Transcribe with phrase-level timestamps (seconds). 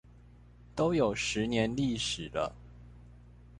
[0.75, 2.55] 都有十年歷史了